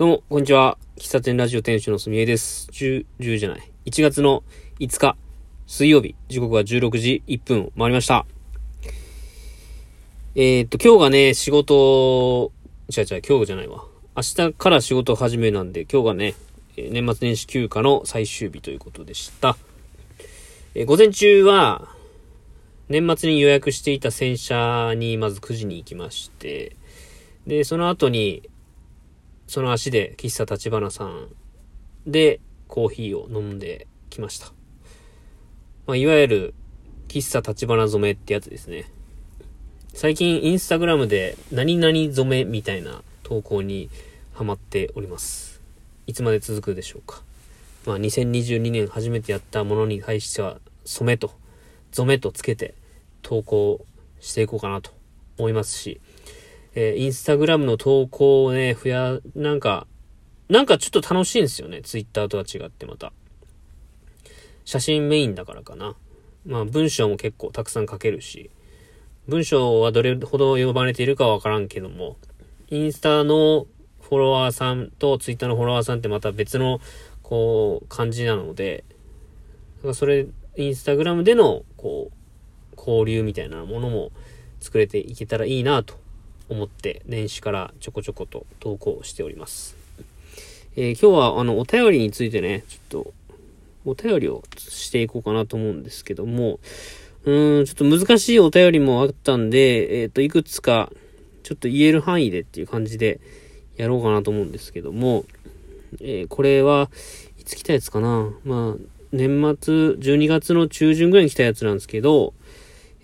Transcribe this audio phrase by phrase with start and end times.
[0.00, 0.78] どうも、こんにちは。
[0.96, 2.70] 喫茶店ラジオ店主のすみえです。
[2.72, 3.70] 10、10じゃない。
[3.84, 4.42] 1月の
[4.78, 5.14] 5日、
[5.66, 8.24] 水曜日、時刻は16時1分を回りました。
[10.34, 12.50] えー、っと、今日がね、仕事、
[12.88, 13.84] 違う違う、今日じゃないわ。
[14.16, 16.34] 明日から仕事始めなんで、今日がね、
[16.78, 19.58] 年末年始休暇の最終日ということでした。
[20.74, 21.94] えー午前中は、
[22.88, 26.74] 年末に予約していた洗車にまず9時に行きまして、
[27.46, 28.48] で、その後に、
[29.50, 31.26] その足で喫茶立花さん
[32.06, 34.46] でコーヒーを飲んできました。
[35.88, 36.54] まあ、いわゆる
[37.08, 38.88] 喫茶立花染めってやつですね。
[39.92, 43.90] 最近インスタグラムで何々染めみたいな投稿に
[44.34, 45.60] ハマっております。
[46.06, 47.20] いつまで続くでしょうか。
[47.86, 51.32] まあ、2022年初めてやったものに対しては染めと
[51.90, 52.76] 染めとつけて
[53.22, 53.84] 投稿
[54.20, 54.92] していこうかなと
[55.38, 56.00] 思いますし、
[56.74, 59.86] えーインスタグラムの投稿をね、増や、なんか、
[60.48, 61.82] なんかちょっと楽しいんですよね。
[61.82, 63.12] ツイッターとは違ってまた。
[64.64, 65.96] 写真メインだからかな。
[66.46, 68.50] まあ文章も結構たくさん書けるし、
[69.28, 72.16] 文章はどれほど呼ばれているかわからんけども、
[72.68, 73.66] インスタの
[74.00, 76.80] フォロワーさんとツイッターのフォロワーさんってまた別の、
[77.22, 78.84] こう、感じなので、
[79.82, 84.10] だかそれ、インスタグラムでの、こう、交流みたいなものも
[84.58, 85.99] 作れていけたらいいなと
[86.50, 89.76] 思って年始からちょこちょこと投稿しております。
[90.76, 93.12] えー今日はあのお便りについてね、ちょっと
[93.84, 96.58] お便りをしていこうかなと思うんですけども、
[97.24, 100.90] うん、ちょっと難しいお便りもあったんで、えっ、と、いくつか
[101.42, 103.20] ちょっと言える範囲でっていう感じで
[103.76, 105.24] やろうかなと思うんですけども、
[106.00, 106.90] えーこれは
[107.38, 109.28] いつ来たやつかなまあ、年
[109.60, 112.34] 末12月の中旬ぐらいに来たやつなんですけど、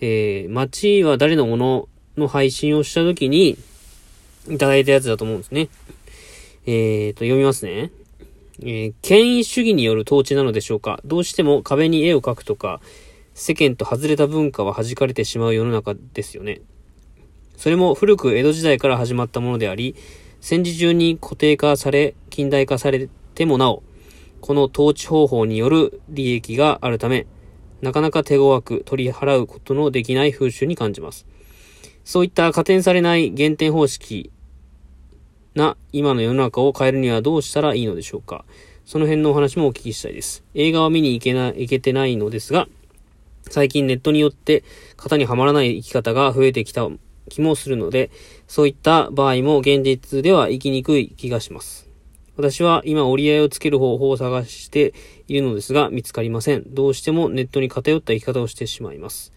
[0.00, 3.58] えー、街は誰のものの配信をした時に
[4.48, 5.68] いただいたやつだと思うんですね。
[6.66, 7.90] えーと、読みますね。
[8.60, 12.80] えー権威主義による統治なのでしょうかどうしても壁に絵を描くとか、
[13.34, 16.62] 世間と外れた文化は弾かれてしまう世の中ですよね。
[17.56, 19.94] それも古く江戸時代から始まったものであり、
[20.40, 23.82] 戦時中に固定化され、近代化されてもなお、
[24.40, 27.26] この統治方法による利益があるため、
[27.82, 31.26] なかなか手強く取り払うことのできない風習に感じます。
[32.06, 34.30] そういった加点されない減点方式
[35.56, 38.44] な今の世の中を変えるにはどうしたらいいのでしょうか
[38.84, 40.44] その辺のお話もお聞きしたいです。
[40.54, 42.68] 映画は見に行けな、行けてないのですが、
[43.50, 44.62] 最近ネットによって
[44.96, 46.88] 型にはまらない生き方が増えてきた
[47.28, 48.12] 気もするので、
[48.46, 51.90] そういった場合も現実では生きにくい気がします。
[52.36, 54.94] 私は今折り合いをつける方法を探して
[55.26, 56.62] いるのですが見つかりません。
[56.68, 59.32] どうしてもネットに偏った生き方をしてしまいます。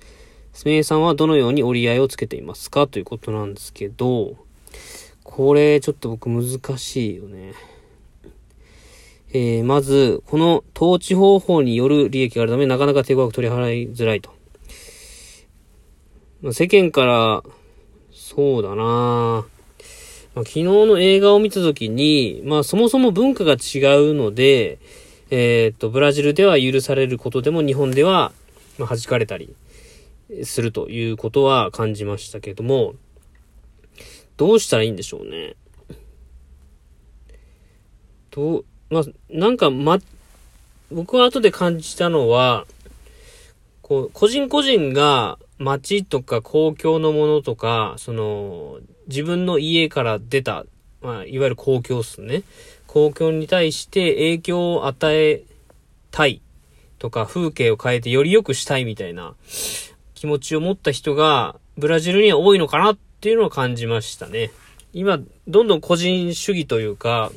[0.54, 2.88] すみれさんはどのように折り合いをつけていますか？
[2.88, 4.36] ということなんですけど、
[5.24, 7.54] これちょっと僕難しいよね。
[9.32, 14.32] えー、まず、この統治方法による利益があるため、なかなか手強く取り払いづらいと。
[16.42, 17.44] まあ世間から、
[18.12, 19.46] そうだな
[20.36, 24.80] まあ昨日の映画を見たときに、まあそもそも文化が違うので、
[25.30, 28.32] えっ、と、ブラジルでは許されることでも日本では、
[28.80, 29.54] まあ、弾かれたり
[30.44, 32.96] するということは感じましたけども、
[34.38, 35.56] どうしたらいいんでしょうね。
[38.32, 40.00] どう、まあ、なんか、ま、
[40.92, 42.66] 僕は後で感じたのは、
[43.82, 50.66] こう、個人個人が街とか公共のものとか、その、自分の家から出た、
[51.02, 52.44] まあ、いわゆる公共っすね。
[52.88, 55.44] 公共に対して影響を与え
[56.12, 56.42] たい
[56.98, 59.36] とか、風景を変えてより良くしたいみたいな
[60.20, 64.52] 気持ちを持った人が、ブラジルには多いのかなっていうのを感じましたね。
[64.92, 67.32] 今、どんどん個人主義というか、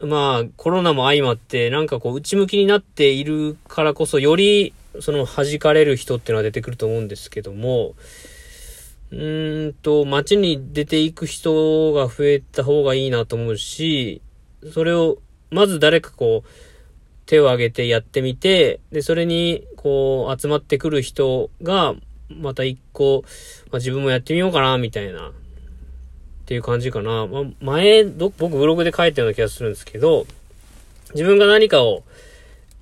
[0.00, 7.96] まあ、コロナも相まって、なんかこう、内向きになっているからこそ、より、その、弾かれる人っていうのは出てくると思うんですけども、
[9.10, 14.22] うーんと、街に出ていく人が増えた方がいいなと思うし、
[14.72, 15.18] それを、
[15.50, 16.71] まず誰かこう、
[17.32, 21.94] 手を挙げてやってみて、で、それに、こう、集まってくる人が、
[22.28, 23.24] また一個、
[23.70, 25.32] まあ、自分もやってみようかな、みたいな、っ
[26.44, 27.26] ていう感じかな。
[27.26, 30.26] まあ、前、ど、僕ブログで書いたような気がするんですけど、
[31.14, 32.04] 自分が何かを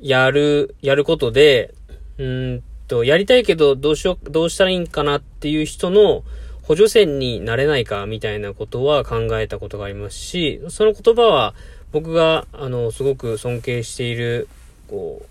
[0.01, 1.73] やる、やることで、
[2.19, 6.25] うんと、やりたいけどどうしよう、どうしたらいいんかなっていう人の
[6.65, 11.55] 補助線になれないかみたいなことは考えたことがありますし、その言葉は
[11.93, 14.49] 僕が、あの、すごく尊敬している、
[14.89, 15.31] こう、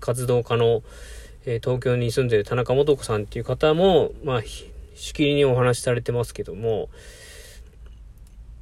[0.00, 0.82] 活動家の、
[1.46, 6.88] えー東京に住んでる田中素子さんっていう方も、まあ、しきりにお話しされてますけども、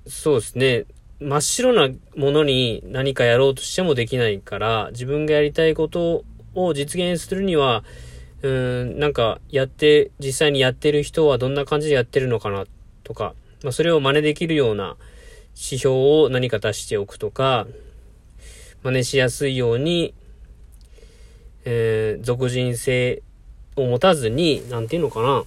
[0.06, 0.84] そうですね。
[1.20, 6.24] 真っ白なものに何かやろうとしてもできないから、自分がやりたいこと
[6.54, 7.84] を実現するには、
[8.42, 12.66] うーん、なんかやって、実際にやってる人はどんな感じでやってるのかな
[13.04, 14.96] とか、まあそれを真似できるような
[15.54, 17.66] 指標を何か出しておくとか、
[18.82, 20.14] 真似しやすいように、
[21.64, 23.22] えー、俗人性
[23.76, 25.44] を持たずに、なんていうのかな。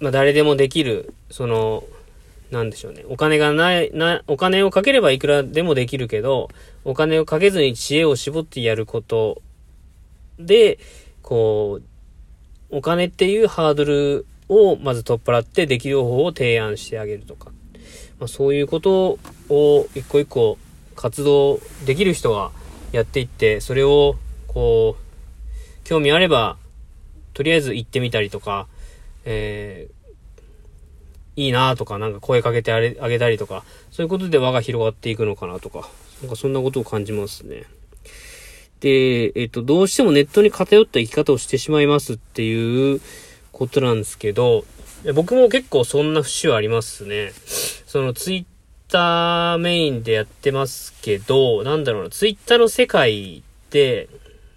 [0.00, 1.84] まあ誰でもできる、その、
[2.50, 3.04] なんでしょうね。
[3.08, 6.50] お金がない、な、お金をかければいくらでもできるけど、
[6.84, 9.40] お金をかけずに知恵を絞ってやること
[10.38, 10.78] で、
[11.22, 17.50] こう、お金っていうハードルをまず取っ払ってできる方法を提案してあげるとか。
[18.18, 19.18] まあ、そういうこと
[19.48, 20.58] を一個一個
[20.94, 22.52] 活動できる人が
[22.92, 24.16] やっていって、それを
[24.46, 26.56] こう、興味あれば、
[27.34, 28.68] とりあえず行ってみたりとか、
[29.24, 35.88] えー、いいなとか、なんか声かけてあげたりとか、そういうことで輪が広がっていくのかなとか、
[36.22, 37.64] なんかそんなことを感じますね。
[38.80, 43.00] で、えっ、と、どうしてもネットに偏った生き方をしてしまいますっていう
[43.54, 44.64] ことなんですけど、
[45.14, 47.32] 僕も結構そんな節はありますね。
[47.86, 48.44] そのツイッ
[48.92, 54.08] ターメインでやってますけど、なんだろうな、ツイッターの世界って、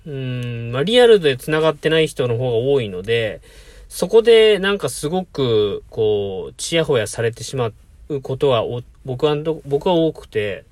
[0.05, 3.41] うん、まあ、リアルで繋がってない人の方が多いので、
[3.87, 7.71] そこでなんかすごく、こう、ちやほやされてしま
[8.09, 8.63] うことは、
[9.05, 9.35] 僕は、
[9.65, 10.65] 僕は多くて、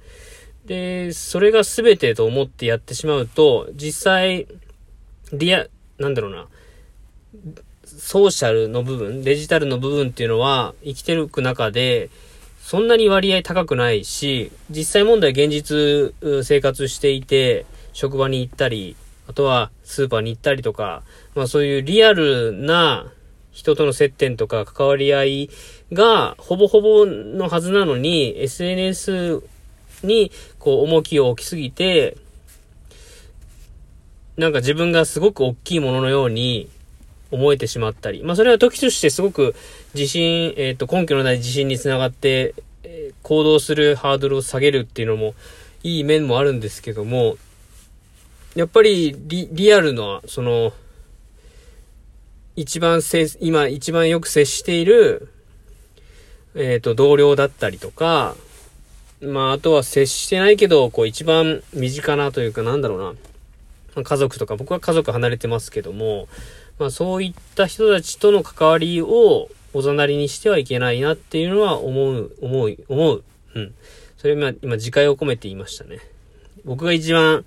[0.65, 4.47] で、それが全てと思ってやってしまうと、実際、
[5.31, 5.67] リア、
[5.99, 6.47] なんだろうな、
[7.85, 12.09] ソーシャルの部分、デジタルの部分っていうのは、生きてる中で、
[12.61, 18.95] そんなに割合高くないし、実際問題現実生活していて、職場に行ったり、
[19.27, 21.03] あとはスーパーに行ったりとか、
[21.35, 23.11] まあそういうリアルな
[23.51, 25.49] 人との接点とか関わり合い
[25.93, 29.41] がほぼほぼのはずなのに、SNS
[30.03, 32.17] にこう重きを置きすぎて、
[34.37, 36.67] なんか自分がすごく大きいもののように
[37.35, 39.55] 思えてしまったり、まあそれは時としてすごく
[39.93, 45.35] 自信、えっ、ー、と根拠のない自信につながって、えー、行動するハードルを下げるっていうのも
[45.83, 47.37] いい面もあるんですけども、
[48.55, 50.73] やっぱりリリアルな、その、
[52.55, 55.27] 一番せ、今一番よく接している、
[56.55, 58.35] えっ、ー、と、同僚だったりとか、
[59.21, 63.15] まあ、あとは接してないけど、こう一番身近なというか、なんだろう
[63.95, 64.03] な。
[64.03, 66.27] 家族とか、僕は家族離れてますけども、
[66.79, 73.23] まあそういった人たちとの関わりをおざなりにしてはいけないなっていうのは思う、思う、思う。
[73.55, 73.73] うん。
[74.17, 75.99] それ今、今、自戒を込めて言いましたね。
[76.63, 77.45] 僕が一番、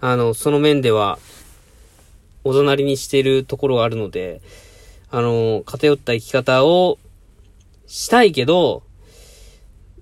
[0.00, 1.18] あの、その面では、
[2.44, 4.40] おざなりにしているところがあるので、
[5.10, 6.98] あの、偏った生き方を
[7.86, 8.82] したいけど、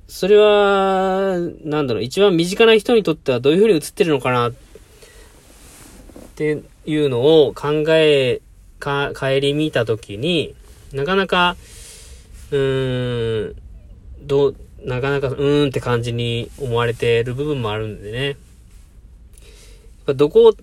[0.07, 4.53] それは、なんだろう、一番身近な人にとってはどういう風に映ってるのかなっ
[6.37, 8.41] ていうのを考え、
[8.79, 10.55] か、帰り見たときに、
[10.93, 11.57] なかなか、
[12.51, 13.57] うーん、
[14.23, 18.37] どう、なかなか、うーんって感じに思われてる部分もあるんでね。
[20.15, 20.55] どこを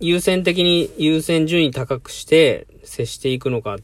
[0.00, 3.76] 優先的に優先順位高くして接していくのか、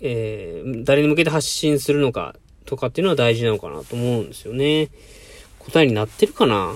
[0.00, 2.34] えー、誰に向けて発信するのか
[2.64, 4.88] とかっていうのは大事なのかなと思うんですよね。
[5.58, 6.74] 答えになってるかな？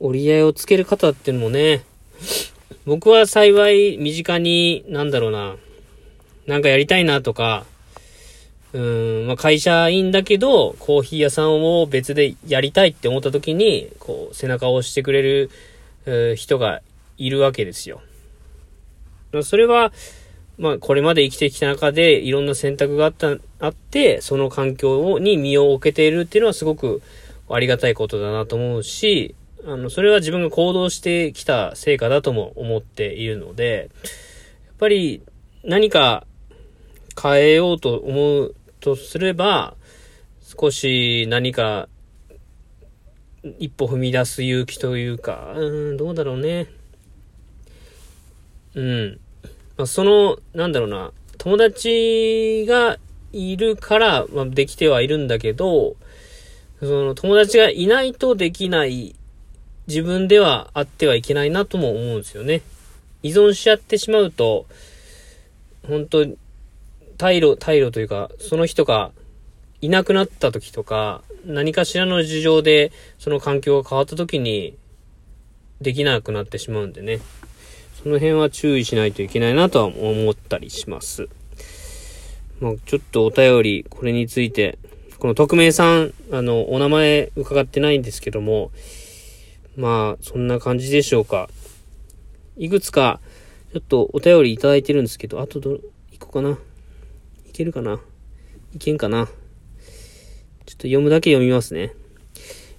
[0.00, 1.84] 折り合いをつける方っていうのもね、
[2.86, 5.56] 僕は幸い身近に、なんだろうな、
[6.46, 7.66] なんかやりたいなとか、
[8.72, 15.50] うん、まあ、会社員だけど、コーヒー屋さんを別でやりたいって思った時に、こう、背中を押してくれる、
[16.36, 16.80] 人が
[17.18, 18.00] いるわけですよ。
[19.42, 19.92] それは、
[20.56, 27.02] まあ、これまで生きてきた中で、いろんな選択があった、あって、その環境に身を置けているっていうのはすごく
[27.48, 29.34] ありがたいことだなと思うし、
[29.66, 33.90] あの、それは自分が行動してきた成果だとも思っているので、
[34.66, 35.22] やっぱり
[35.64, 36.26] 何か
[37.20, 39.74] 変えようと思うとすれば、
[40.42, 41.88] 少し何か
[43.58, 46.66] 一歩踏み出す勇気というか、うん、どうだろうね。
[48.74, 49.20] うん。
[49.76, 52.98] まあ、その、なんだろうな、友達が
[53.32, 55.96] いるから、まあ、できてはいるんだけど、
[56.80, 59.14] その友達がいないとできない
[59.90, 62.62] 自分ではあってはいけないなとも思うんですよね。
[63.24, 64.66] 依存しちゃってしまうと、
[65.86, 66.24] 本当
[67.18, 69.10] 退路、退路というか、その人が
[69.80, 74.76] いなくなった時とか、何かしらの事情でその環境が変わった時に
[75.80, 77.20] できなくなってしまうんでね。
[78.00, 81.28] その辺は注意しないといけないなとは思ったりします。
[82.60, 84.78] まあ、ちょっとお便り、これについて、
[85.18, 88.70] この匿名さん、あの、お名前伺ってないんですけども、
[89.80, 91.48] まあ、そんな感じでしょうか。
[92.58, 93.18] いくつか、
[93.72, 95.78] ちょっとお便りいただいてるんですけど、あとど、
[96.12, 96.58] いこうかな。
[97.48, 97.98] いけるかな
[98.74, 99.34] いけんかなちょっ
[100.64, 101.94] と読むだけ読みますね。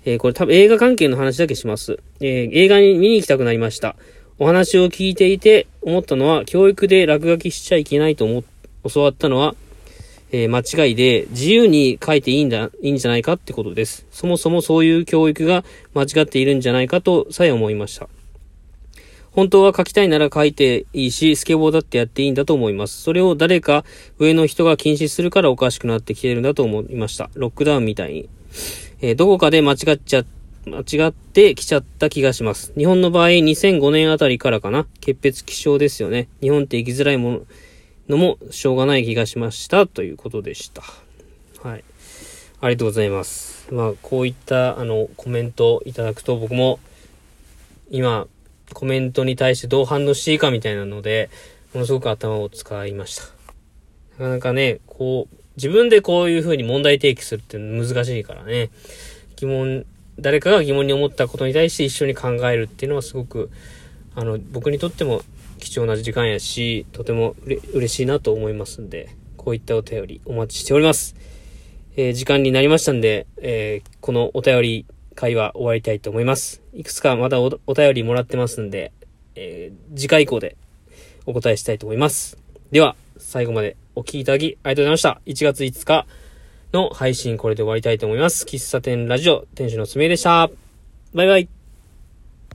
[0.05, 2.00] えー、これ多分映画関係の話だけします。
[2.20, 3.96] えー、映画に見に行きたくなりました。
[4.38, 8.43] お話を聞いていて思ったのは、教育で落書きしちゃいけないと思、
[8.91, 9.55] 教わったのは、
[10.32, 14.06] えー、間違いで、自由に書いていいんだ、いいんじゃないかってことです。
[14.12, 18.08] そもそもそういう教育が間違っているんじゃないかとさえ思いました。
[19.32, 23.02] 本当は書きたいなら書いていいし、スケボーだってやっていいんだと思います。
[23.02, 23.86] それを誰か
[24.20, 27.30] 上の人が禁止するからおかしくなってきてるんだと思いました。
[27.36, 28.30] ロックダウンみたいに。
[29.02, 30.24] えー、どこかで間違っちゃ、
[30.66, 32.74] 間違ってきちゃった気がします。
[32.78, 34.86] 日本の場合、2005年あたりからかな。
[35.00, 36.28] 潔癖気象ですよね。
[36.42, 37.42] 日本って生きづらいもの、
[38.12, 39.88] のもしょうがない気がしました。
[39.88, 40.84] ということでした。
[41.63, 41.84] はい。
[42.60, 43.74] ありがとうございます。
[43.74, 46.82] まあ、こういった、あの、コメントいただくと僕も、
[47.89, 48.27] 今、
[48.74, 51.30] コメントに対してどう反応していいかみたいなので、
[51.74, 53.24] ものすごく頭を使いました。
[54.20, 58.72] なかなかね、こう、自分でこういう風に問題提起するって難しいからね。
[59.38, 59.86] 疑問、
[60.20, 63.50] 誰かが疑問に思ったことに対して一緒に考えるっていうのはすごく、
[64.15, 65.22] あの、僕にとっても
[65.62, 67.36] 貴重な時間やし、とても
[67.74, 71.15] 嬉しいなと思いますんで、こういったお便りお待ちしております。
[71.96, 76.62] えー、時間になりましたんで、えー、このお便り会は終わりたいと思います。
[76.74, 78.91] いくつかまだお便りもらってますんで、
[79.36, 80.58] えー、次回以降で
[81.25, 82.38] お答えしたいと思います。
[82.72, 85.22] では、最後までお聴きいただきありがとうございました。
[85.27, 86.08] 1月5日
[86.74, 88.46] の配信これで終わりたいと思います。
[88.46, 90.50] 喫茶店ラジオ、店主のすめでした。
[91.13, 91.61] バイバイ。